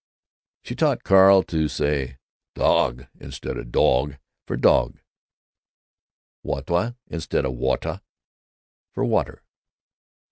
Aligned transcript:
She 0.63 0.73
taught 0.73 1.03
Carl 1.03 1.43
to 1.43 1.67
say 1.67 2.17
"dahg" 2.55 3.07
instead 3.19 3.55
of 3.55 3.71
"dawg" 3.71 4.15
for 4.47 4.57
"dog"; 4.57 4.99
"wawta" 6.41 6.95
instead 7.05 7.45
of 7.45 7.53
"wotter" 7.53 8.01
for 8.95 9.05
"water." 9.05 9.43